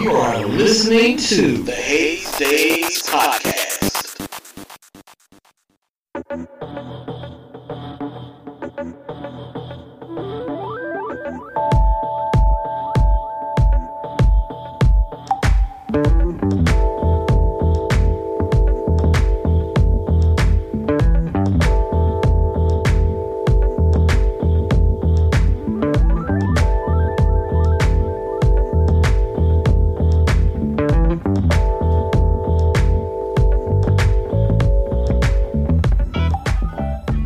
[0.00, 4.09] You are listening to the Haze Daze Podcast.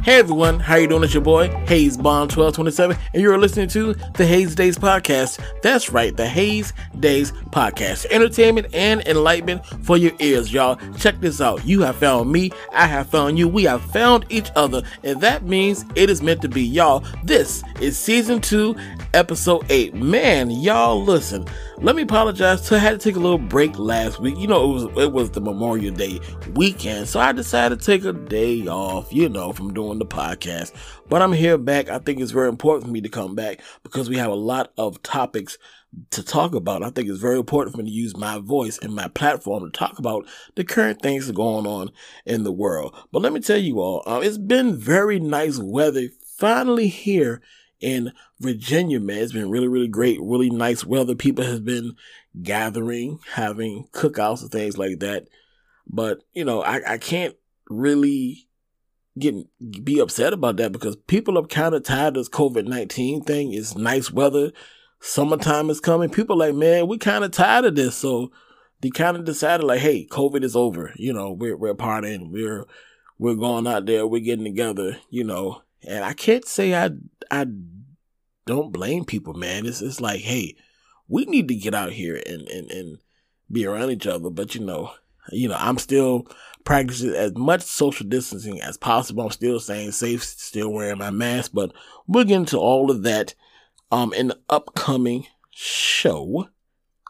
[0.05, 1.03] Hey everyone, how you doing?
[1.03, 5.41] It's your boy Haze Bond 1227, and you're listening to the Haze Daze Podcast.
[5.63, 8.05] That's right, the Haze Daze Podcast.
[8.11, 10.79] Entertainment and enlightenment for your ears, y'all.
[10.99, 11.65] Check this out.
[11.65, 15.45] You have found me, I have found you, we have found each other, and that
[15.45, 17.03] means it is meant to be, y'all.
[17.23, 18.77] This is season two,
[19.15, 19.95] episode eight.
[19.95, 21.47] Man, y'all listen.
[21.79, 22.65] Let me apologize.
[22.65, 24.39] So I had to take a little break last week.
[24.39, 26.21] You know, it was it was the Memorial Day
[26.55, 29.13] weekend, so I decided to take a day off.
[29.13, 30.73] You know, from doing the podcast.
[31.09, 31.89] But I'm here back.
[31.89, 34.73] I think it's very important for me to come back because we have a lot
[34.77, 35.59] of topics
[36.11, 36.83] to talk about.
[36.83, 39.71] I think it's very important for me to use my voice and my platform to
[39.71, 41.91] talk about the current things going on
[42.25, 42.95] in the world.
[43.13, 47.41] But let me tell you all, uh, it's been very nice weather finally here
[47.81, 49.19] in Virginia, man.
[49.19, 51.15] It's been really, really great, really nice weather.
[51.15, 51.97] People have been
[52.43, 55.29] gathering, having cookouts and things like that.
[55.87, 57.37] But, you know, I, I can't
[57.69, 58.49] really
[59.19, 59.35] get
[59.83, 63.53] be upset about that because people are kind of tired of this COVID nineteen thing.
[63.53, 64.53] It's nice weather,
[65.01, 66.11] summertime is coming.
[66.11, 67.97] People like, man, we kind of tired of this.
[67.97, 68.33] So
[68.81, 70.93] they kind of decided like, hey, COVID is over.
[70.97, 72.65] You know, we're we're partying, we're
[73.19, 74.99] we're going out there, we're getting together.
[75.11, 76.91] You know, and I can't say I
[77.31, 77.47] I
[78.47, 79.67] don't blame people, man.
[79.67, 80.57] It's it's like, hey,
[81.09, 82.99] we need to get out here and and and
[83.51, 84.31] be around each other.
[84.31, 84.93] But you know,
[85.31, 86.27] you know, I'm still
[86.65, 89.25] practicing as much social distancing as possible.
[89.25, 91.53] I'm still staying safe, still wearing my mask.
[91.55, 91.73] But
[92.07, 93.35] we'll get into all of that
[93.91, 96.49] um in the upcoming show.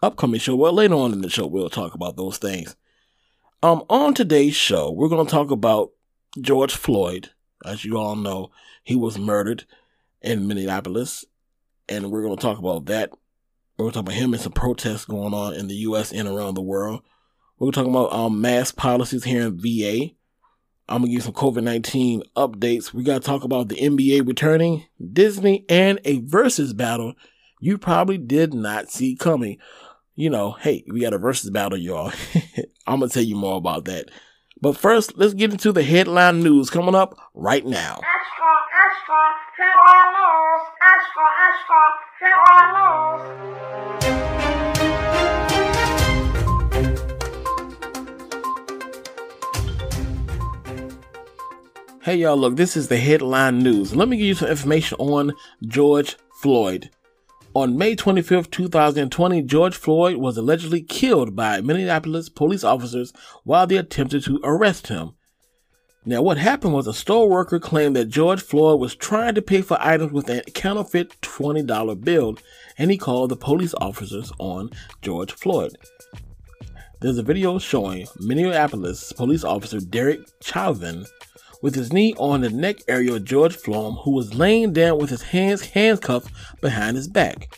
[0.03, 0.55] Upcoming show.
[0.55, 2.77] Well, later on in the show, we'll talk about those things.
[3.63, 5.93] Um, on today's show, we're gonna talk about
[6.41, 7.31] George Floyd.
[7.65, 8.51] As you all know,
[8.83, 9.65] he was murdered
[10.21, 11.25] in Minneapolis,
[11.89, 13.11] and we're going to talk about that.
[13.77, 16.13] We're going to talk about him and some protests going on in the U.S.
[16.13, 17.03] and around the world.
[17.65, 20.11] We're talking about um, mask policies here in VA.
[20.87, 22.93] I'm gonna give you some COVID 19 updates.
[22.93, 27.15] We gotta talk about the NBA returning, Disney, and a versus battle
[27.61, 29.57] you probably did not see coming.
[30.15, 32.13] You know, hey, we got a versus battle, y'all.
[32.87, 34.11] I'm gonna tell you more about that.
[34.61, 37.95] But first, let's get into the headline news coming up right now.
[37.95, 40.61] Extra, extra, headline news.
[40.83, 41.81] Extra, extra,
[42.21, 42.75] headline
[44.51, 44.64] news.
[52.05, 53.97] Hey y'all, look, this is the headline news.
[53.97, 55.33] Let me give you some information on
[55.67, 56.91] George Floyd.
[57.55, 63.79] On May 25th, 2020, George Floyd was allegedly killed by Minneapolis police officers while they
[63.79, 65.13] attempted to arrest him.
[66.05, 69.63] Now, what happened was a store worker claimed that George Floyd was trying to pay
[69.63, 72.37] for items with a counterfeit $20 bill,
[72.77, 74.69] and he called the police officers on
[75.01, 75.75] George Floyd.
[77.01, 81.07] There's a video showing Minneapolis police officer Derek Chauvin
[81.65, 85.09] with his knee on the neck area of George Floyd, who was laying down with
[85.09, 86.31] his hands handcuffed
[86.61, 87.57] behind his back.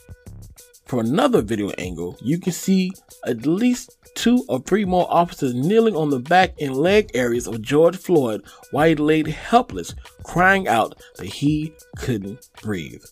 [0.84, 2.92] From another video angle, you can see
[3.26, 7.60] at least two or three more officers kneeling on the back and leg areas of
[7.60, 13.02] George Floyd while he laid helpless, crying out that he couldn't breathe.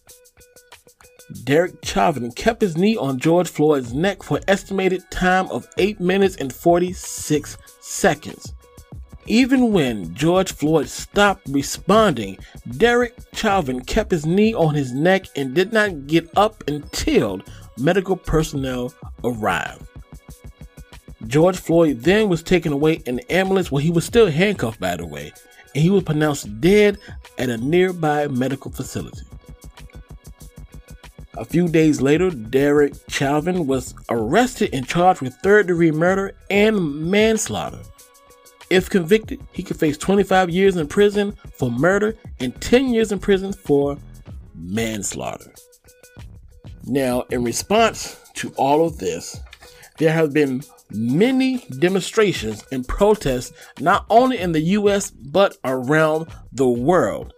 [1.42, 5.98] Derek Chauvin kept his knee on George Floyd's neck for an estimated time of 8
[5.98, 8.54] minutes and 46 seconds.
[9.26, 12.38] Even when George Floyd stopped responding,
[12.76, 17.40] Derek Chauvin kept his knee on his neck and did not get up until
[17.78, 18.92] medical personnel
[19.24, 19.86] arrived.
[21.26, 24.94] George Floyd then was taken away in an ambulance where he was still handcuffed, by
[24.94, 25.32] the way,
[25.74, 26.98] and he was pronounced dead
[27.38, 29.22] at a nearby medical facility.
[31.36, 37.10] A few days later, Derek Chauvin was arrested and charged with third degree murder and
[37.10, 37.80] manslaughter.
[38.70, 43.18] If convicted, he could face 25 years in prison for murder and 10 years in
[43.18, 43.98] prison for
[44.54, 45.52] manslaughter.
[46.84, 49.40] Now, in response to all of this,
[49.98, 56.68] there have been many demonstrations and protests not only in the US but around the
[56.68, 57.32] world.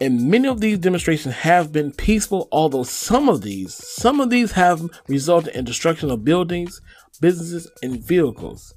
[0.00, 4.52] And many of these demonstrations have been peaceful, although some of these, some of these
[4.52, 6.82] have resulted in destruction of buildings,
[7.20, 8.74] businesses, and vehicles.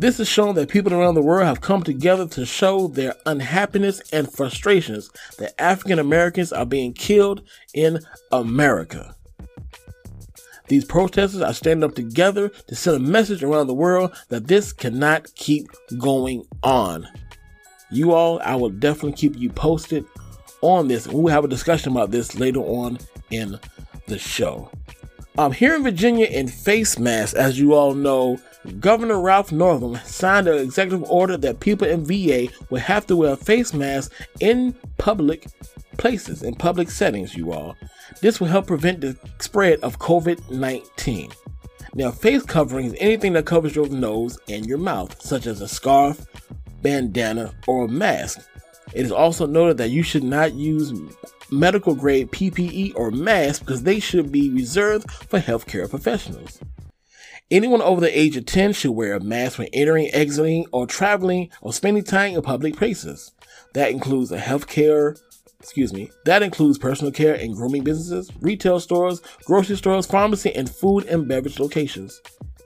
[0.00, 4.00] This has shown that people around the world have come together to show their unhappiness
[4.14, 7.42] and frustrations that African Americans are being killed
[7.74, 8.00] in
[8.32, 9.14] America.
[10.68, 14.72] These protesters are standing up together to send a message around the world that this
[14.72, 15.68] cannot keep
[15.98, 17.06] going on.
[17.90, 20.06] You all, I will definitely keep you posted
[20.62, 21.08] on this.
[21.08, 22.96] We'll have a discussion about this later on
[23.30, 23.60] in
[24.06, 24.70] the show.
[25.36, 28.38] Um, here in Virginia, in face masks, as you all know,
[28.78, 33.34] Governor Ralph Northam signed an executive order that people in VA will have to wear
[33.34, 35.46] face masks in public
[35.96, 37.74] places, in public settings, you all.
[38.20, 41.30] This will help prevent the spread of COVID 19.
[41.94, 45.68] Now, face covering is anything that covers your nose and your mouth, such as a
[45.68, 46.26] scarf,
[46.82, 48.40] bandana, or a mask.
[48.92, 50.92] It is also noted that you should not use
[51.50, 56.60] medical grade PPE or masks because they should be reserved for healthcare professionals.
[57.50, 61.50] Anyone over the age of 10 should wear a mask when entering, exiting, or traveling
[61.60, 63.32] or spending time in public places.
[63.74, 65.20] That includes a healthcare,
[65.58, 70.70] excuse me, that includes personal care and grooming businesses, retail stores, grocery stores, pharmacy, and
[70.70, 72.20] food and beverage locations.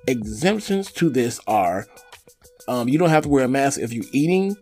[0.07, 1.87] Exemptions to this are
[2.69, 4.55] um, you don't have to wear a mask if you're eating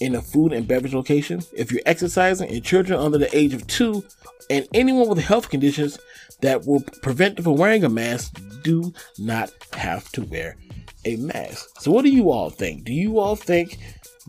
[0.00, 3.64] in a food and beverage location, if you're exercising, and children under the age of
[3.68, 4.04] two,
[4.48, 5.98] and anyone with health conditions
[6.42, 10.56] that will prevent them from wearing a mask do not have to wear
[11.04, 11.80] a mask.
[11.80, 12.84] So, what do you all think?
[12.84, 13.78] Do you all think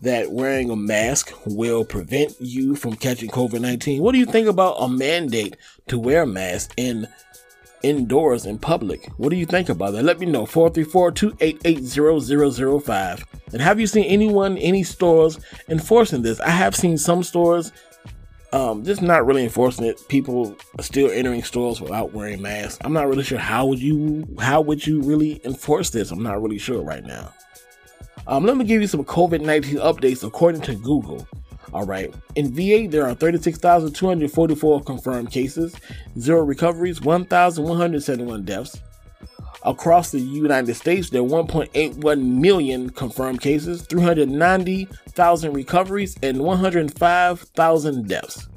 [0.00, 4.02] that wearing a mask will prevent you from catching COVID 19?
[4.02, 5.56] What do you think about a mandate
[5.88, 7.06] to wear a mask in
[7.82, 9.10] indoors in public.
[9.16, 10.04] What do you think about that?
[10.04, 10.46] Let me know.
[10.46, 13.24] 434-288-0005.
[13.52, 15.38] And have you seen anyone, any stores
[15.68, 16.40] enforcing this?
[16.40, 17.70] I have seen some stores
[18.52, 20.06] um, just not really enforcing it.
[20.08, 22.78] People are still entering stores without wearing masks.
[22.84, 26.10] I'm not really sure how would you how would you really enforce this?
[26.10, 27.32] I'm not really sure right now.
[28.26, 31.26] Um, let me give you some COVID 19 updates according to Google.
[31.72, 32.14] All right.
[32.34, 35.74] In VA, there are 36,244 confirmed cases,
[36.18, 38.78] zero recoveries, 1,171 deaths.
[39.64, 48.48] Across the United States, there are 1.81 million confirmed cases, 390,000 recoveries, and 105,000 deaths.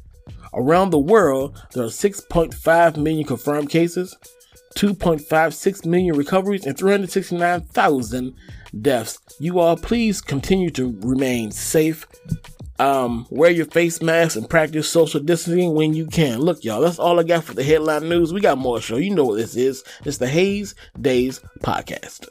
[0.54, 4.18] Around the world, there are 6.5 million confirmed cases,
[4.78, 8.34] 2.56 million recoveries, and 369,000
[8.82, 9.20] deaths.
[9.40, 12.08] You all, please continue to remain safe
[12.80, 16.40] um, wear your face mask and practice social distancing when you can.
[16.40, 18.34] Look, y'all, that's all I got for the headline news.
[18.34, 18.98] We got more show.
[18.98, 19.84] You know what this is.
[20.04, 22.28] It's the Haze Daze Podcast.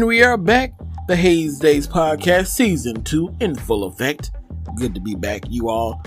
[0.00, 0.72] And we are back,
[1.08, 4.30] the Haze Daze podcast, season two, in full effect.
[4.74, 6.02] Good to be back, you all.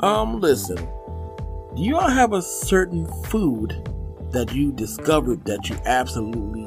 [0.00, 3.70] Um, listen, do you all have a certain food
[4.32, 6.66] that you discovered that you absolutely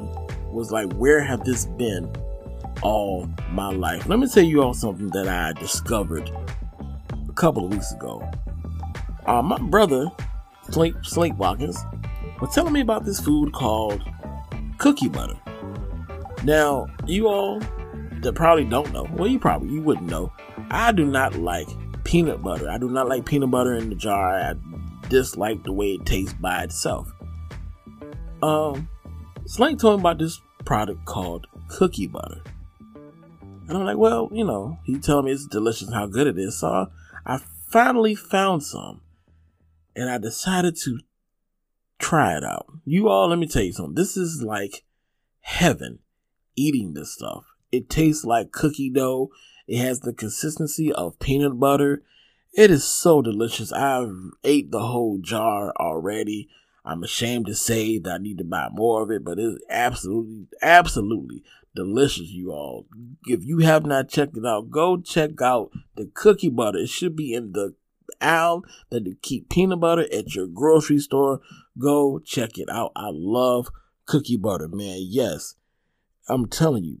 [0.50, 2.12] was like, where have this been
[2.82, 4.08] all my life?
[4.08, 6.28] Let me tell you all something that I discovered
[7.28, 8.28] a couple of weeks ago.
[9.24, 10.10] Uh, my brother,
[10.68, 11.78] Slink, Slink Watkins,
[12.40, 14.02] was telling me about this food called
[14.78, 15.38] cookie butter.
[16.44, 17.60] Now, you all
[18.22, 20.32] that probably don't know, well, you probably you wouldn't know.
[20.70, 21.68] I do not like
[22.04, 22.68] peanut butter.
[22.68, 24.34] I do not like peanut butter in the jar.
[24.34, 24.54] I
[25.08, 27.12] dislike the way it tastes by itself.
[28.42, 28.88] Um,
[29.46, 32.42] Slank told me about this product called cookie butter.
[33.68, 36.58] And I'm like, well, you know, he told me it's delicious how good it is.
[36.58, 36.88] So
[37.24, 39.00] I finally found some.
[39.94, 41.00] And I decided to
[41.98, 42.66] try it out.
[42.84, 43.94] You all, let me tell you something.
[43.94, 44.84] This is like
[45.40, 46.00] heaven
[46.56, 47.44] eating this stuff.
[47.70, 49.30] It tastes like cookie dough.
[49.66, 52.02] It has the consistency of peanut butter.
[52.52, 53.72] It is so delicious.
[53.72, 56.48] I've ate the whole jar already.
[56.84, 60.48] I'm ashamed to say that I need to buy more of it, but it's absolutely,
[60.60, 61.44] absolutely
[61.74, 62.86] delicious, you all.
[63.26, 66.78] If you have not checked it out, go check out the cookie butter.
[66.78, 67.74] It should be in the
[68.20, 71.40] aisle that you keep peanut butter at your grocery store.
[71.78, 72.92] Go check it out.
[72.96, 73.68] I love
[74.06, 74.98] cookie butter, man.
[75.00, 75.54] Yes,
[76.28, 77.00] I'm telling you.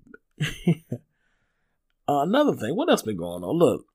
[2.08, 3.56] uh, another thing, what else been going on?
[3.56, 3.86] Look,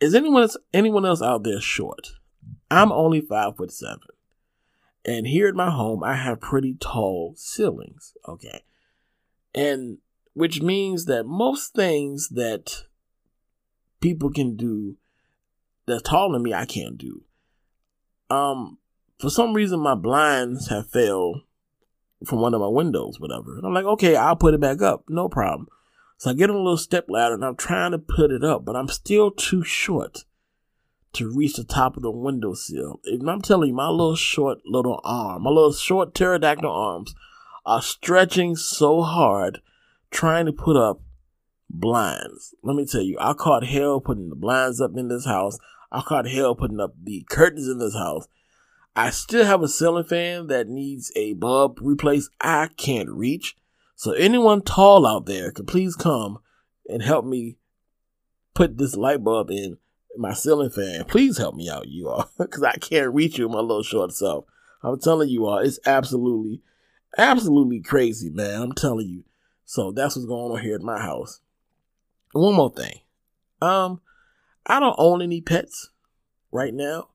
[0.00, 2.12] is anyone else, anyone else out there short?
[2.70, 4.00] I'm only five foot seven.
[5.04, 8.14] And here at my home, I have pretty tall ceilings.
[8.28, 8.62] Okay.
[9.54, 9.98] And
[10.34, 12.84] which means that most things that
[14.00, 14.96] people can do
[15.86, 17.22] that's taller than me, I can't do.
[18.28, 18.78] Um,
[19.18, 21.42] for some reason, my blinds have failed
[22.26, 23.56] from one of my windows, whatever.
[23.56, 25.68] And I'm like, okay, I'll put it back up, no problem.
[26.18, 28.64] So I get on a little step ladder and I'm trying to put it up,
[28.64, 30.24] but I'm still too short
[31.14, 33.00] to reach the top of the windowsill.
[33.04, 37.14] And I'm telling you, my little short little arm, my little short pterodactyl arms
[37.64, 39.60] are stretching so hard
[40.10, 41.00] trying to put up
[41.68, 42.54] blinds.
[42.62, 45.58] Let me tell you, I caught hell putting the blinds up in this house.
[45.92, 48.28] I caught hell putting up the curtains in this house.
[48.96, 52.30] I still have a ceiling fan that needs a bulb replaced.
[52.40, 53.56] I can't reach.
[53.94, 56.38] So anyone tall out there can please come
[56.88, 57.56] and help me
[58.54, 59.78] put this light bulb in
[60.16, 61.04] my ceiling fan.
[61.04, 64.44] Please help me out, you all, because I can't reach you, my little short self.
[64.82, 66.62] I'm telling you all, it's absolutely,
[67.16, 68.62] absolutely crazy, man.
[68.62, 69.24] I'm telling you.
[69.64, 71.40] So that's what's going on here at my house.
[72.32, 73.00] one more thing.
[73.62, 74.00] Um,
[74.66, 75.90] I don't own any pets
[76.50, 77.10] right now,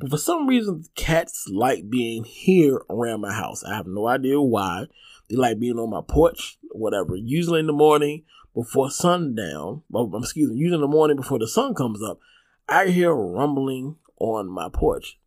[0.00, 3.62] but for some reason, cats like being here around my house.
[3.62, 4.86] I have no idea why.
[5.28, 7.16] They like being on my porch, whatever.
[7.16, 11.46] Usually in the morning before sundown, well, excuse me, usually in the morning before the
[11.46, 12.18] sun comes up,
[12.66, 15.18] I hear rumbling on my porch.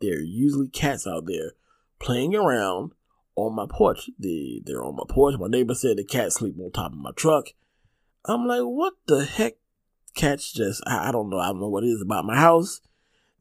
[0.00, 1.52] There are usually cats out there
[1.98, 2.92] playing around
[3.34, 4.08] on my porch.
[4.20, 5.34] They, they're on my porch.
[5.36, 7.48] My neighbor said the cats sleep on top of my truck.
[8.24, 9.54] I'm like, what the heck?
[10.14, 11.38] Cats just, I, I don't know.
[11.38, 12.80] I don't know what it is about my house.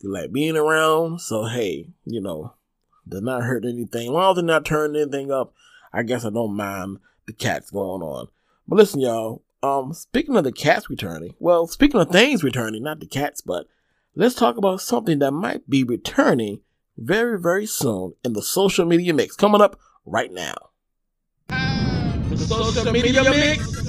[0.05, 1.19] They like being around.
[1.21, 2.53] So, hey, you know,
[3.07, 4.11] they're not hurt anything.
[4.11, 5.53] Long as they're not turning anything up,
[5.91, 8.27] I guess I don't mind the cats going on.
[8.67, 12.99] But listen, y'all, um, speaking of the cats returning, well, speaking of things returning, not
[12.99, 13.67] the cats, but
[14.15, 16.61] let's talk about something that might be returning
[16.97, 19.35] very, very soon in the social media mix.
[19.35, 20.53] Coming up right now.
[21.47, 23.84] The social media mix.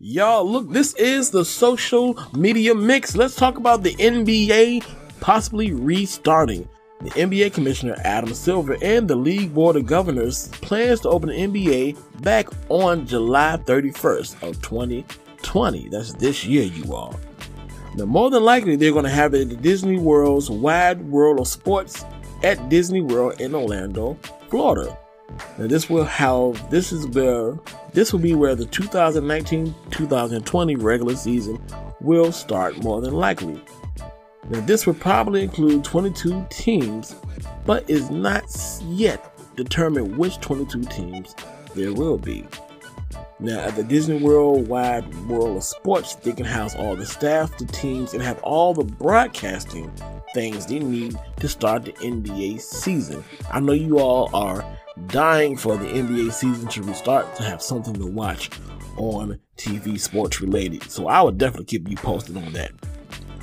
[0.00, 3.16] Y'all, look, this is the social media mix.
[3.16, 4.86] Let's talk about the NBA
[5.18, 6.68] possibly restarting.
[7.00, 11.34] The NBA Commissioner Adam Silver and the League Board of Governors plans to open the
[11.34, 15.88] NBA back on July 31st of 2020.
[15.88, 17.18] That's this year, you all.
[17.96, 21.48] Now, more than likely, they're going to have it at Disney World's Wide World of
[21.48, 22.04] Sports
[22.44, 24.16] at Disney World in Orlando,
[24.48, 24.96] Florida.
[25.58, 27.58] Now, this will have this is where
[27.92, 31.58] this will be where the 2019-2020 regular season
[32.00, 33.62] will start more than likely.
[34.50, 37.14] Now, this would probably include 22 teams,
[37.66, 38.44] but is not
[38.84, 41.34] yet determined which 22 teams
[41.74, 42.46] there will be.
[43.40, 47.56] Now, at the Disney World Wide World of Sports, they can house all the staff,
[47.56, 49.92] the teams, and have all the broadcasting
[50.34, 53.22] things they need to start the NBA season.
[53.52, 54.64] I know you all are
[55.06, 58.50] dying for the NBA season to restart to have something to watch
[58.96, 60.90] on TV sports related.
[60.90, 62.72] So I would definitely keep you posted on that.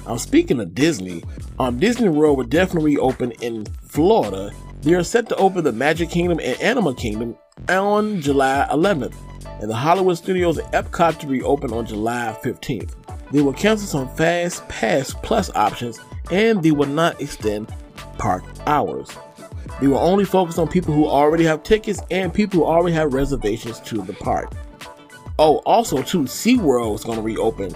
[0.05, 1.23] Um, speaking of Disney,
[1.57, 4.51] um, Disney World will definitely open in Florida.
[4.81, 7.35] They are set to open the Magic Kingdom and Animal Kingdom
[7.69, 9.15] on July 11th,
[9.59, 12.93] and the Hollywood Studios at Epcot to reopen on July 15th.
[13.31, 15.99] They will cancel some Fast Pass Plus options,
[16.31, 17.73] and they will not extend
[18.17, 19.09] park hours.
[19.81, 23.13] They will only focus on people who already have tickets and people who already have
[23.13, 24.51] reservations to the park.
[25.37, 27.75] Oh, also too, SeaWorld is going to reopen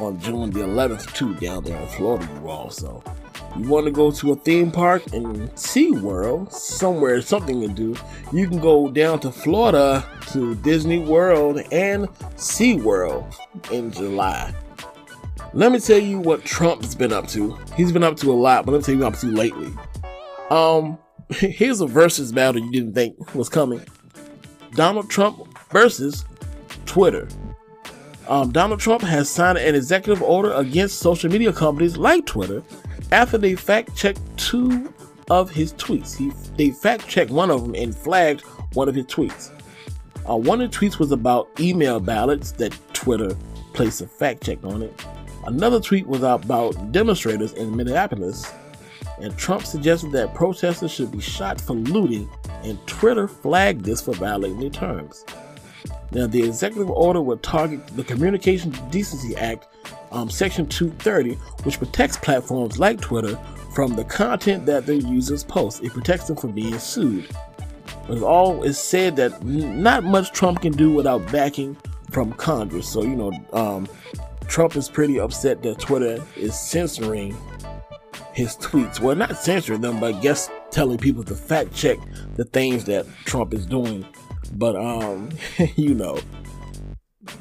[0.00, 2.70] on June the 11th too down there in Florida you all.
[2.70, 3.02] So
[3.56, 7.96] you want to go to a theme park and SeaWorld, somewhere, something to do,
[8.32, 13.34] you can go down to Florida to Disney World and SeaWorld
[13.70, 14.52] in July.
[15.52, 17.56] Let me tell you what Trump's been up to.
[17.76, 19.72] He's been up to a lot, but let me tell you what up to lately.
[20.50, 20.98] Um,
[21.30, 23.82] here's a versus battle you didn't think was coming.
[24.72, 26.24] Donald Trump versus
[26.86, 27.28] Twitter
[28.28, 32.62] um, Donald Trump has signed an executive order against social media companies like Twitter
[33.12, 34.92] after they fact checked two
[35.30, 36.16] of his tweets.
[36.16, 38.42] He, they fact checked one of them and flagged
[38.74, 39.50] one of his tweets.
[40.28, 43.36] Uh, one of the tweets was about email ballots that Twitter
[43.72, 45.04] placed a fact check on it.
[45.46, 48.50] Another tweet was about demonstrators in Minneapolis,
[49.20, 52.28] and Trump suggested that protesters should be shot for looting,
[52.62, 55.24] and Twitter flagged this for violating their terms.
[56.12, 59.66] Now, the executive order would target the Communications Decency Act,
[60.12, 63.36] um, Section 230, which protects platforms like Twitter
[63.74, 65.82] from the content that their users post.
[65.82, 67.28] It protects them from being sued.
[68.06, 71.76] But all is said that not much Trump can do without backing
[72.10, 72.88] from Congress.
[72.88, 73.88] So, you know, um,
[74.46, 77.36] Trump is pretty upset that Twitter is censoring
[78.32, 79.00] his tweets.
[79.00, 81.98] Well, not censoring them, but I guess telling people to fact check
[82.36, 84.04] the things that Trump is doing
[84.54, 85.30] but um,
[85.76, 86.18] you know,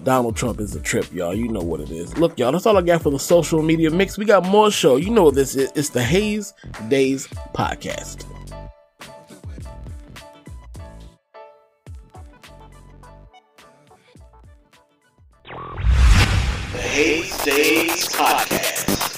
[0.03, 1.35] Donald Trump is a trip, y'all.
[1.35, 2.17] You know what it is.
[2.17, 4.17] Look, y'all, that's all I got for the social media mix.
[4.17, 4.95] We got more show.
[4.97, 5.71] You know what this is.
[5.75, 6.53] It's the Haze
[6.89, 8.25] Daze Podcast.
[16.71, 19.12] The Haze Daze Podcast.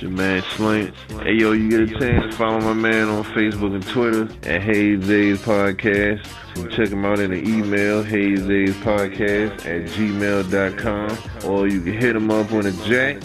[0.00, 0.94] Your man Slink.
[1.22, 5.06] Hey, yo, you get a chance, follow my man on Facebook and Twitter at Haze
[5.06, 6.26] Daze Podcast.
[6.56, 11.18] You can check him out in the email, Hayes Podcast at gmail.com.
[11.50, 13.18] Or you can hit him up on the jack,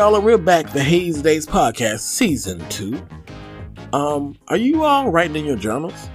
[0.00, 0.72] Y'all, and we're back.
[0.72, 3.06] The Haze Daze Podcast, Season 2.
[3.92, 6.08] Um, are you all writing in your journals?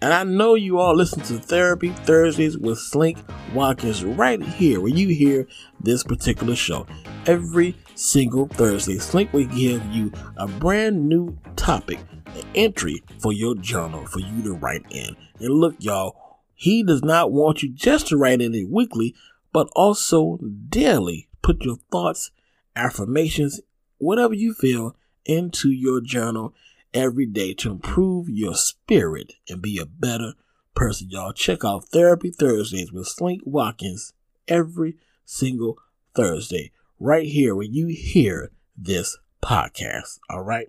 [0.00, 3.18] And I know you all listen to Therapy Thursdays with Slink
[3.52, 5.48] Watkins right here, where you hear
[5.80, 6.86] this particular show.
[7.26, 13.56] Every single Thursday, Slink will give you a brand new topic, an entry for your
[13.56, 15.16] journal for you to write in.
[15.40, 19.12] And look, y'all, he does not want you just to write in it weekly,
[19.52, 21.28] but also daily.
[21.42, 22.30] Put your thoughts,
[22.76, 23.60] affirmations,
[23.98, 26.54] whatever you feel, into your journal
[26.92, 30.34] every day to improve your spirit and be a better
[30.74, 31.32] person, y'all.
[31.32, 34.12] Check out Therapy Thursdays with Slink Watkins
[34.48, 35.78] every single
[36.14, 40.18] Thursday, right here when you hear this podcast.
[40.30, 40.68] All right.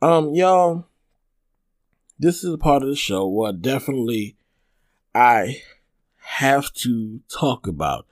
[0.00, 0.86] Um, y'all,
[2.18, 4.36] this is a part of the show where definitely
[5.14, 5.62] I
[6.16, 8.06] have to talk about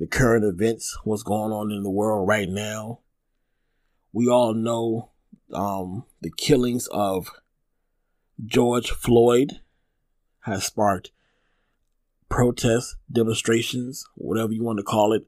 [0.00, 3.00] the current events, what's going on in the world right now.
[4.14, 5.10] We all know
[5.52, 7.30] um, the killings of
[8.42, 9.60] George Floyd
[10.40, 11.10] has sparked
[12.30, 15.26] protests, demonstrations, whatever you want to call it,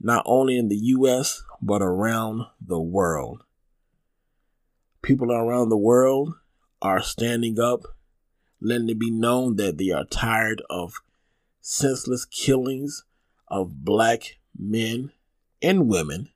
[0.00, 3.44] not only in the U.S., but around the world.
[5.00, 6.34] People around the world
[6.82, 7.82] are standing up,
[8.60, 10.94] letting it be known that they are tired of
[11.60, 13.04] senseless killings
[13.50, 15.12] of black men
[15.62, 16.30] and women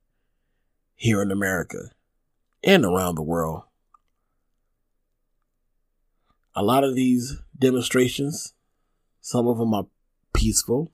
[0.95, 1.91] here in America
[2.63, 3.63] and around the world.
[6.55, 8.55] A lot of these demonstrations,
[9.21, 9.87] some of them are
[10.35, 10.93] peaceful,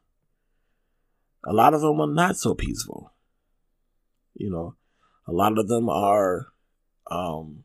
[1.45, 3.13] a lot of them are not so peaceful.
[4.35, 4.75] You know,
[5.27, 6.49] a lot of them are
[7.11, 7.65] um,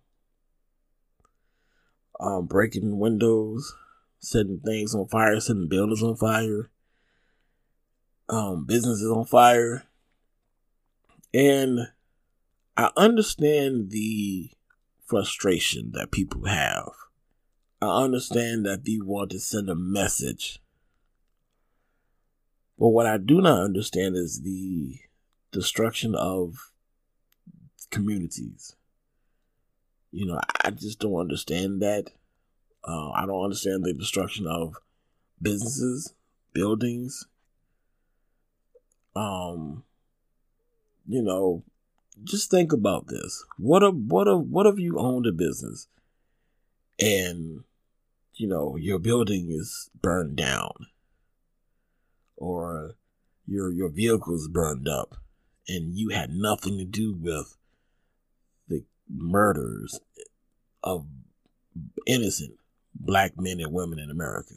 [2.19, 3.75] um, breaking windows,
[4.19, 6.69] setting things on fire, setting buildings on fire,
[8.29, 9.83] um, businesses on fire.
[11.33, 11.87] And
[12.77, 14.51] I understand the
[15.05, 16.91] frustration that people have.
[17.81, 20.59] I understand that they want to send a message.
[22.79, 24.99] But what I do not understand is the
[25.51, 26.71] destruction of
[27.91, 28.75] communities.
[30.11, 32.11] You know, I just don't understand that.
[32.83, 34.75] Uh, I don't understand the destruction of
[35.41, 36.13] businesses,
[36.53, 37.27] buildings.
[39.15, 39.83] Um,
[41.07, 41.63] you know,
[42.23, 43.43] just think about this.
[43.57, 45.87] What if what if what if you owned a business
[46.99, 47.63] and
[48.35, 50.87] you know, your building is burned down
[52.35, 52.95] or
[53.45, 55.15] your your vehicle's burned up
[55.67, 57.55] and you had nothing to do with
[58.67, 59.99] the murders
[60.83, 61.05] of
[62.05, 62.59] innocent
[62.95, 64.53] black men and women in America.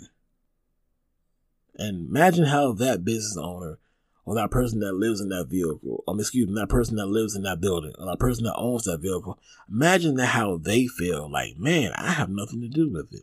[1.78, 3.78] And imagine how that business owner
[4.26, 7.36] or that person that lives in that vehicle, um, excuse me, that person that lives
[7.36, 9.38] in that building, or that person that owns that vehicle,
[9.70, 13.22] imagine that how they feel like, man, I have nothing to do with it.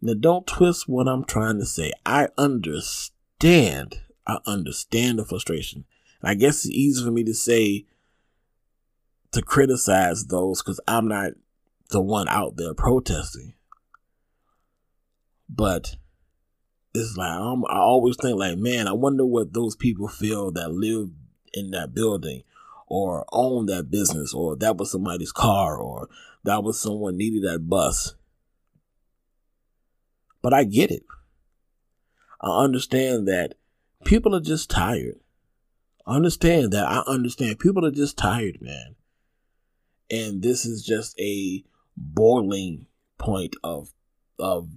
[0.00, 1.92] Now, don't twist what I'm trying to say.
[2.04, 4.00] I understand.
[4.26, 5.84] I understand the frustration.
[6.22, 7.84] And I guess it's easy for me to say
[9.32, 11.32] to criticize those because I'm not
[11.90, 13.54] the one out there protesting.
[15.48, 15.96] But
[16.96, 20.70] it's like I'm, I always think like, man, I wonder what those people feel that
[20.70, 21.10] live
[21.52, 22.42] in that building
[22.86, 26.08] or own that business or that was somebody's car or
[26.44, 28.14] that was someone needed that bus.
[30.42, 31.04] But I get it.
[32.40, 33.54] I understand that
[34.04, 35.18] people are just tired.
[36.06, 36.86] I understand that.
[36.86, 38.94] I understand people are just tired, man.
[40.08, 41.64] And this is just a
[41.96, 42.86] boiling
[43.18, 43.92] point of
[44.38, 44.68] of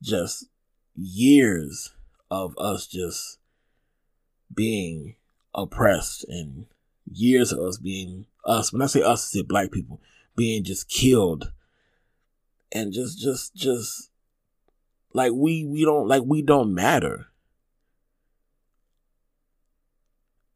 [0.00, 0.46] just
[0.94, 1.92] years
[2.30, 3.38] of us just
[4.52, 5.16] being
[5.54, 6.66] oppressed and
[7.10, 10.00] years of us being us when i say us i say black people
[10.36, 11.52] being just killed.
[12.72, 14.10] And just just just
[15.12, 17.26] like we we don't like we don't matter.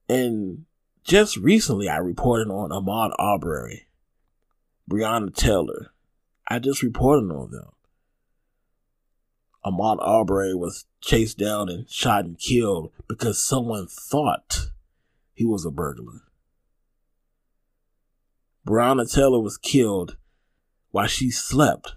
[0.08, 0.64] And
[1.04, 3.86] just recently i reported on ahmaud arbery
[4.90, 5.92] breonna taylor.
[6.48, 7.70] I just reported on them
[9.64, 14.70] Ahmaud Arbery was chased down and shot and killed because someone thought
[15.34, 16.22] he was a burglar.
[18.66, 20.16] Breonna Taylor was killed
[20.90, 21.94] while she slept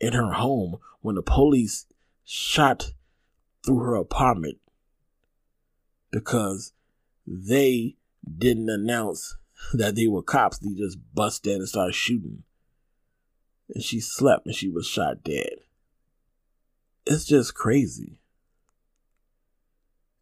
[0.00, 1.86] in her home when the police
[2.24, 2.92] shot
[3.64, 4.58] through her apartment
[6.10, 6.72] because
[7.26, 7.96] they
[8.38, 9.36] didn't announce
[9.72, 10.58] that they were cops.
[10.58, 12.42] They just bust in and started shooting.
[13.74, 15.60] And she slept and she was shot dead
[17.06, 18.18] it's just crazy.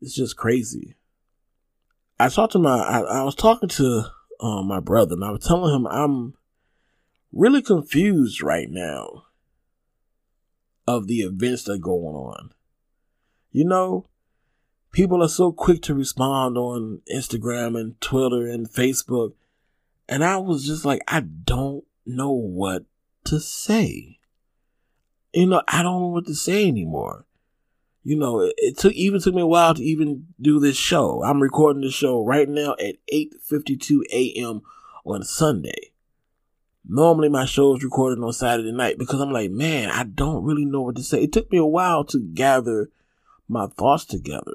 [0.00, 0.96] It's just crazy.
[2.18, 4.04] I talked to my, I, I was talking to
[4.40, 6.34] um, my brother, and I was telling him I'm
[7.32, 9.24] really confused right now
[10.86, 12.52] of the events that are going on.
[13.52, 14.06] You know,
[14.92, 19.32] people are so quick to respond on Instagram and Twitter and Facebook,
[20.08, 22.84] and I was just like, I don't know what
[23.24, 24.19] to say
[25.32, 27.24] you know, I don't know what to say anymore.
[28.02, 31.22] You know, it, it took even took me a while to even do this show.
[31.22, 34.62] I'm recording this show right now at 8:52 a.m.
[35.04, 35.92] on Sunday.
[36.88, 40.64] Normally my show is recorded on Saturday night because I'm like, man, I don't really
[40.64, 41.22] know what to say.
[41.22, 42.90] It took me a while to gather
[43.48, 44.54] my thoughts together.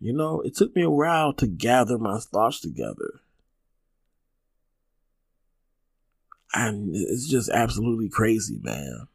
[0.00, 3.20] You know, it took me a while to gather my thoughts together.
[6.52, 9.06] And it's just absolutely crazy, man.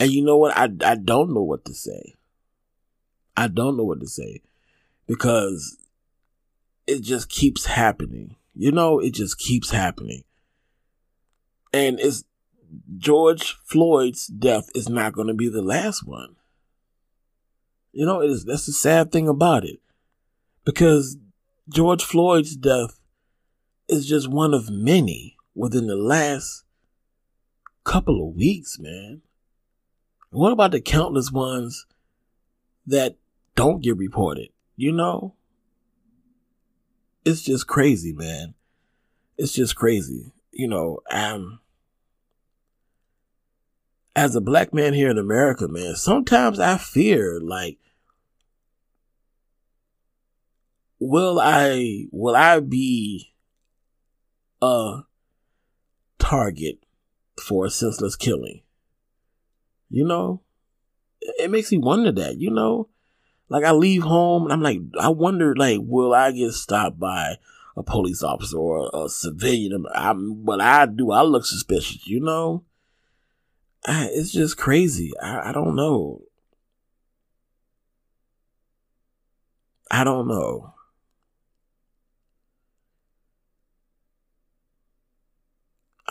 [0.00, 0.56] And you know what?
[0.56, 2.14] I, I don't know what to say.
[3.36, 4.40] I don't know what to say
[5.06, 5.76] because
[6.86, 8.36] it just keeps happening.
[8.54, 10.24] You know, it just keeps happening.
[11.74, 12.24] And it's
[12.96, 16.36] George Floyd's death is not going to be the last one.
[17.92, 19.80] You know, it is that's the sad thing about it.
[20.64, 21.18] Because
[21.68, 22.98] George Floyd's death
[23.86, 26.64] is just one of many within the last
[27.84, 29.22] couple of weeks, man.
[30.30, 31.86] What about the countless ones
[32.86, 33.16] that
[33.56, 34.50] don't get reported?
[34.76, 35.34] You know?
[37.24, 38.54] It's just crazy, man.
[39.36, 40.32] It's just crazy.
[40.52, 41.60] You know, um
[44.16, 47.78] as a black man here in America, man, sometimes I fear like
[50.98, 53.32] will I will I be
[54.62, 55.00] a
[56.18, 56.84] target
[57.40, 58.62] for a senseless killing?
[59.90, 60.42] You know,
[61.20, 62.88] it makes me wonder that, you know,
[63.48, 67.36] like I leave home and I'm like, I wonder, like, will I get stopped by
[67.76, 69.84] a police officer or a civilian?
[69.92, 72.64] I'm, what I do, I look suspicious, you know?
[73.84, 75.12] I, it's just crazy.
[75.20, 76.22] I, I don't know.
[79.90, 80.74] I don't know.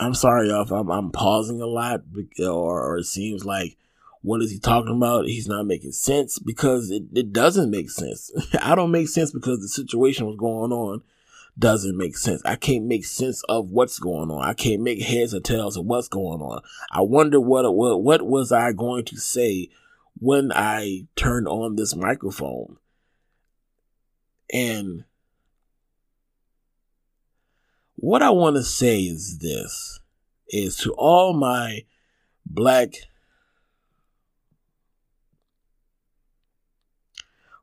[0.00, 2.00] I'm sorry, y'all, if I'm, I'm pausing a lot,
[2.40, 3.76] or, or, it seems like
[4.22, 5.26] what is he talking about?
[5.26, 8.32] He's not making sense because it, it doesn't make sense.
[8.62, 11.02] I don't make sense because the situation was going on
[11.58, 12.40] doesn't make sense.
[12.46, 14.42] I can't make sense of what's going on.
[14.42, 16.62] I can't make heads or tails of what's going on.
[16.90, 19.68] I wonder what what what was I going to say
[20.18, 22.78] when I turned on this microphone.
[24.52, 25.04] And
[28.00, 30.00] what I want to say is this
[30.48, 31.84] is to all my
[32.46, 32.94] black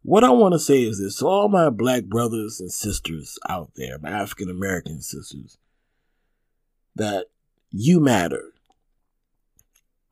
[0.03, 3.71] What I want to say is this to all my black brothers and sisters out
[3.75, 5.57] there, my African American sisters,
[6.95, 7.25] that
[7.71, 8.53] you matter.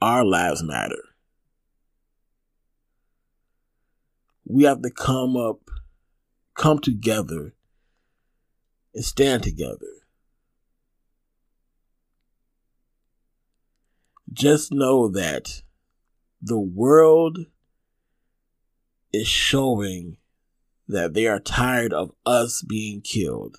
[0.02, 1.02] Our lives matter.
[4.46, 5.62] We have to come up,
[6.56, 7.54] come together,
[8.94, 9.95] and stand together.
[14.36, 15.62] Just know that
[16.42, 17.46] the world
[19.14, 20.18] is showing
[20.90, 23.58] that they are tired of us being killed.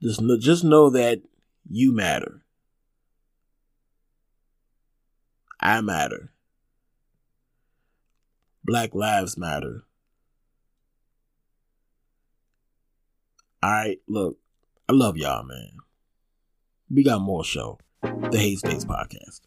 [0.00, 1.22] Just know, just know that
[1.68, 2.44] you matter.
[5.58, 6.30] I matter.
[8.62, 9.85] Black lives matter.
[13.66, 14.38] All right, look,
[14.88, 15.78] I love y'all, man.
[16.88, 19.40] We got more show the Haze Daze podcast.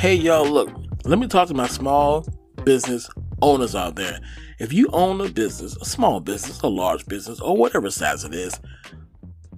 [0.00, 0.70] Hey, y'all, look,
[1.04, 2.26] let me talk to my small
[2.64, 3.10] business
[3.42, 4.18] owners out there.
[4.58, 8.32] If you own a business, a small business, a large business, or whatever size it
[8.32, 8.58] is,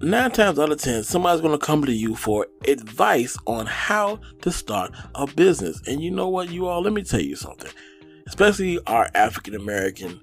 [0.01, 4.19] nine times out of ten, somebody's going to come to you for advice on how
[4.41, 5.81] to start a business.
[5.87, 7.71] And you know what, you all, let me tell you something.
[8.27, 10.19] Especially our African American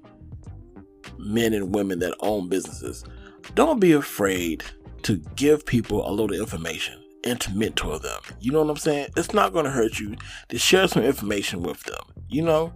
[1.17, 3.05] men and women that own businesses,
[3.55, 4.65] don't be afraid
[5.05, 8.21] to give people a little information and to mentor them.
[8.41, 9.09] You know what I'm saying?
[9.17, 10.17] It's not going to hurt you
[10.49, 12.03] to share some information with them.
[12.29, 12.73] You know,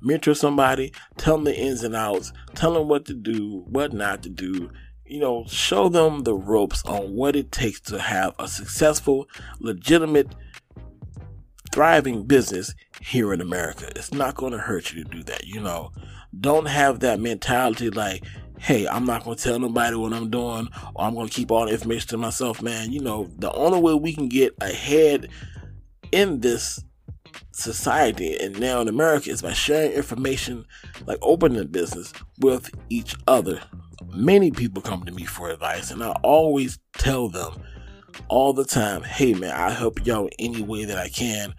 [0.00, 4.22] mentor somebody, tell them the ins and outs, tell them what to do, what not
[4.22, 4.70] to do.
[5.04, 10.28] You know, show them the ropes on what it takes to have a successful, legitimate,
[11.72, 13.90] thriving business here in America.
[13.96, 15.46] It's not going to hurt you to do that.
[15.46, 15.90] You know,
[16.38, 18.24] don't have that mentality like,
[18.60, 21.72] hey, I'm not to tell nobody what I'm doing or I'm to keep all the
[21.72, 22.92] information to myself, man.
[22.92, 25.30] You know, the only way we can get ahead
[26.12, 26.84] in this
[27.52, 30.66] society and now in America is by sharing information,
[31.06, 33.62] like opening a business with each other.
[34.14, 37.62] Many people come to me for advice, and I always tell them
[38.28, 41.54] all the time, hey, man, i help y'all any way that I can.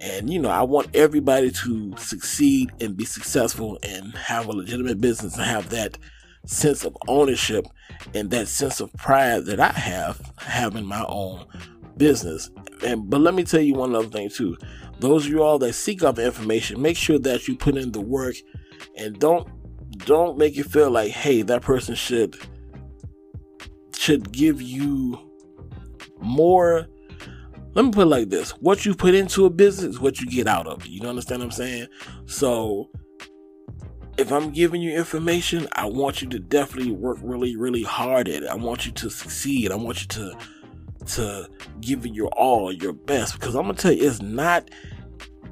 [0.00, 5.00] And, you know, I want everybody to succeed and be successful and have a legitimate
[5.00, 5.96] business and have that
[6.46, 7.66] sense of ownership
[8.14, 11.46] and that sense of pride that I have having my own
[11.96, 12.50] business.
[12.84, 14.56] And but let me tell you one other thing too.
[14.98, 18.00] Those of you all that seek out information, make sure that you put in the
[18.00, 18.36] work
[18.96, 19.48] and don't
[20.06, 22.36] don't make it feel like, hey, that person should
[23.96, 25.18] should give you
[26.20, 26.86] more
[27.74, 30.46] let me put it like this what you put into a business what you get
[30.46, 31.86] out of it you understand what i'm saying
[32.26, 32.90] so
[34.18, 38.42] if I'm giving you information, I want you to definitely work really, really hard at
[38.42, 38.48] it.
[38.48, 39.70] I want you to succeed.
[39.70, 40.38] I want you to
[41.06, 41.48] to
[41.80, 43.34] give it your all, your best.
[43.34, 44.70] Because I'm gonna tell you, it's not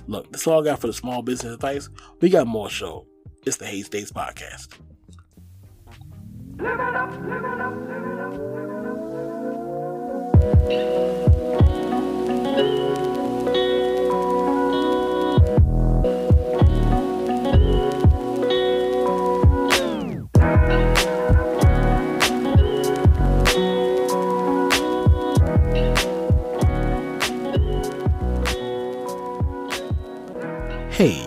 [0.07, 1.89] Look, that's all I got for the small business advice.
[2.21, 3.09] We got more show.
[3.45, 4.69] It's the Haze Daze Podcast.
[6.63, 6.69] Hey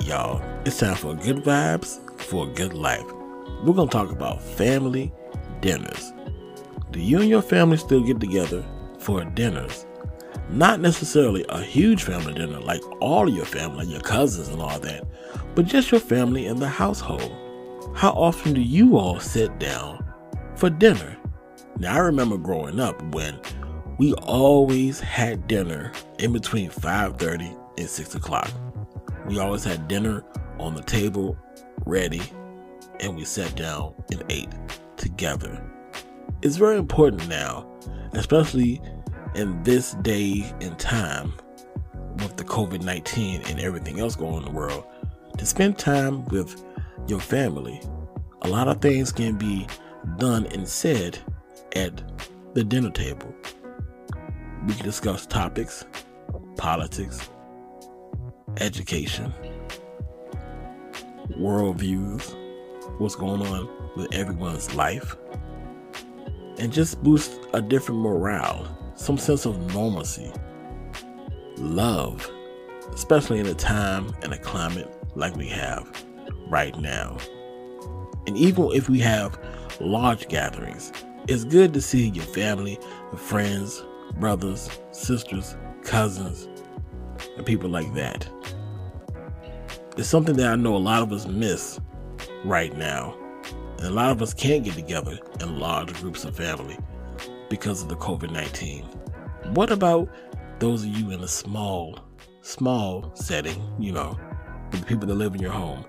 [0.06, 3.04] y'all, it's time for good vibes for a good life.
[3.66, 5.12] We're gonna talk about family
[5.66, 6.14] dinners.
[6.92, 8.64] Do you and your family still get together
[9.00, 9.88] for dinners?
[10.52, 15.04] Not necessarily a huge family dinner like all your family, your cousins and all that,
[15.56, 17.36] but just your family in the household.
[17.96, 20.06] How often do you all sit down
[20.56, 21.18] for dinner?
[21.80, 23.40] Now I remember growing up when
[23.98, 28.52] we always had dinner in between 5:30 and 6 o'clock.
[29.26, 30.24] We always had dinner
[30.60, 31.36] on the table
[31.88, 32.22] ready
[33.00, 34.54] and we sat down and ate
[34.98, 35.62] together.
[36.42, 37.68] It's very important now,
[38.14, 38.82] especially
[39.36, 41.34] in this day and time
[42.18, 44.86] with the COVID 19 and everything else going on in the world,
[45.38, 46.64] to spend time with
[47.08, 47.82] your family.
[48.44, 49.68] A lot of things can be
[50.18, 51.18] done and said
[51.76, 52.02] at
[52.54, 53.34] the dinner table.
[54.68, 55.86] We can discuss topics,
[56.58, 57.30] politics,
[58.58, 59.34] education,
[61.38, 62.36] worldviews,
[63.00, 65.16] what's going on with everyone's life,
[66.58, 70.32] and just boost a different morale, some sense of normalcy,
[71.58, 72.30] love,
[72.94, 75.90] especially in a time and a climate like we have
[76.48, 77.18] right now.
[78.28, 79.38] And even if we have
[79.80, 80.92] large gatherings,
[81.28, 82.80] it's good to see your family,
[83.18, 83.84] friends,
[84.20, 86.48] brothers, sisters, cousins,
[87.38, 88.28] and people like that.
[89.98, 91.80] It's something that I know a lot of us miss
[92.44, 93.18] right now.
[93.78, 96.78] And a lot of us can't get together in large groups of family
[97.50, 98.84] because of the COVID 19.
[99.54, 100.10] What about
[100.60, 102.00] those of you in a small,
[102.42, 104.18] small setting, you know,
[104.72, 105.86] with the people that live in your home?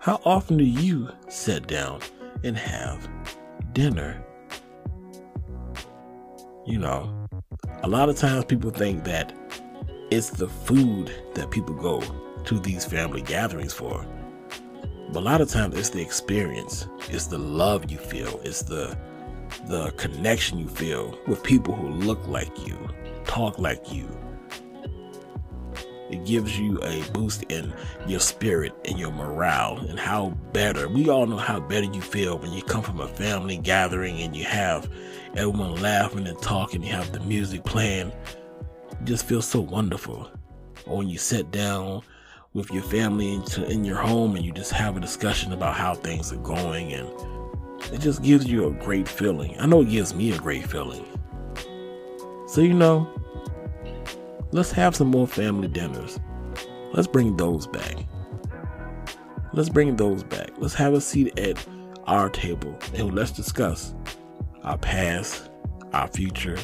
[0.00, 2.00] How often do you sit down
[2.44, 3.08] and have
[3.72, 4.24] dinner?
[6.66, 7.28] You know,
[7.82, 9.34] a lot of times people think that
[10.10, 12.02] it's the food that people go
[12.44, 14.06] to these family gatherings for.
[15.12, 18.96] But a lot of times it's the experience, it's the love you feel, it's the
[19.66, 22.76] the connection you feel with people who look like you,
[23.24, 24.08] talk like you.
[26.10, 27.72] It gives you a boost in
[28.06, 30.88] your spirit and your morale and how better.
[30.88, 34.34] We all know how better you feel when you come from a family gathering and
[34.34, 34.90] you have
[35.36, 38.10] everyone laughing and talking, you have the music playing.
[38.92, 40.30] It just feels so wonderful.
[40.86, 42.02] Or when you sit down
[42.54, 45.94] with your family into in your home and you just have a discussion about how
[45.94, 47.08] things are going and
[47.92, 49.54] it just gives you a great feeling.
[49.60, 51.04] I know it gives me a great feeling.
[52.46, 53.08] So you know,
[54.50, 56.18] let's have some more family dinners.
[56.92, 57.96] Let's bring those back.
[59.52, 60.50] Let's bring those back.
[60.58, 61.64] Let's have a seat at
[62.06, 63.94] our table and let's discuss
[64.64, 65.50] our past,
[65.92, 66.58] our future,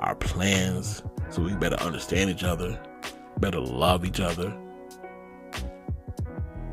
[0.00, 2.80] our plans, so we better understand each other,
[3.38, 4.52] better love each other,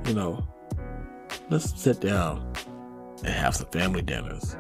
[0.08, 0.48] you know,
[1.50, 2.54] let's sit down
[3.20, 4.56] and have some family dinners.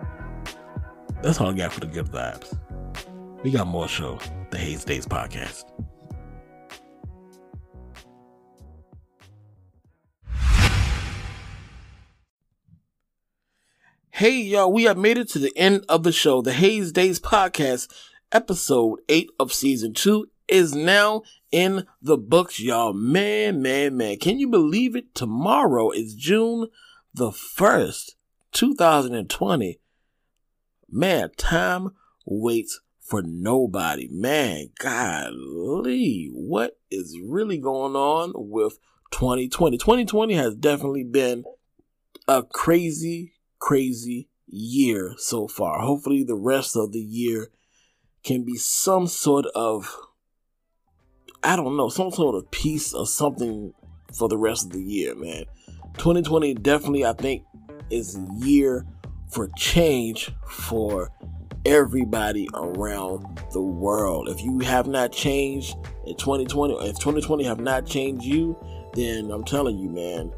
[1.23, 2.59] That's all I got for the good vibes.
[3.43, 4.19] We got more show,
[4.51, 5.63] the Haze Daze podcast.
[14.09, 16.41] Hey y'all, we have made it to the end of the show.
[16.41, 17.87] The Haze Daze podcast,
[18.31, 22.93] episode 8 of season 2 is now in the books, y'all.
[22.93, 24.17] Man, man, man.
[24.17, 25.13] Can you believe it?
[25.13, 26.67] Tomorrow is June
[27.13, 28.11] the 1st,
[28.51, 29.79] 2020.
[30.89, 31.91] Man, time
[32.25, 34.07] waits for nobody.
[34.11, 38.79] Man, golly, what is really going on with
[39.11, 39.77] 2020?
[39.77, 41.43] 2020 has definitely been
[42.27, 45.79] a crazy, crazy year so far.
[45.79, 47.49] Hopefully, the rest of the year
[48.23, 49.95] can be some sort of
[51.43, 53.73] I don't know, some sort of peace or something
[54.17, 55.45] for the rest of the year, man.
[55.97, 57.43] 2020 definitely, I think,
[57.89, 58.85] is a year
[59.29, 61.11] for change for
[61.65, 64.29] everybody around the world.
[64.29, 65.75] If you have not changed
[66.05, 68.57] in 2020, if 2020 have not changed you,
[68.93, 70.31] then I'm telling you, man,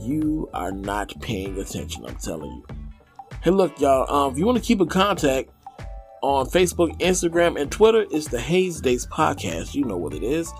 [0.00, 2.04] you are not paying attention.
[2.06, 2.66] I'm telling you.
[3.42, 4.10] Hey, look, y'all.
[4.12, 5.50] Um, if you want to keep in contact
[6.22, 9.74] on Facebook, Instagram, and Twitter, it's the Haze Daze Podcast.
[9.74, 10.52] You know what it is.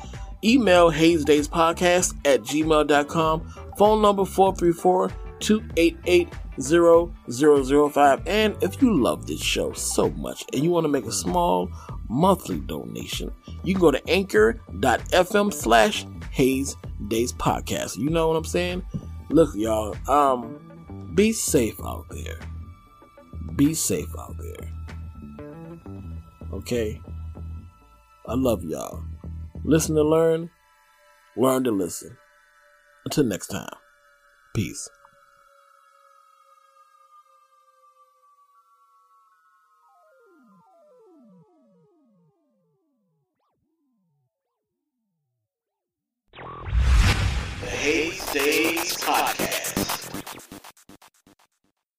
[0.44, 3.54] Email Haze Daze Podcast at gmail.com.
[3.76, 6.28] Phone number 434 288
[6.61, 8.22] 0005.
[8.26, 11.70] And if you love this show so much and you want to make a small
[12.09, 13.32] monthly donation,
[13.64, 16.76] you can go to anchor.fm slash Haze
[17.09, 17.96] Daze Podcast.
[17.96, 18.82] You know what I'm saying?
[19.30, 22.38] Look, y'all, um, be safe out there.
[23.56, 24.72] Be safe out there.
[26.53, 27.01] Okay?
[28.26, 29.03] I love y'all.
[29.64, 30.51] Listen to learn,
[31.36, 32.16] learn to listen.
[33.05, 33.68] Until next time,
[34.55, 34.88] peace.
[47.61, 49.78] The Haze Daze Podcast.